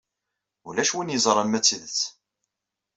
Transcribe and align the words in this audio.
Ulac 0.67 0.91
win 0.95 1.13
yeẓran 1.13 1.47
ma 1.49 1.59
d 1.61 1.63
tidet. 1.65 1.99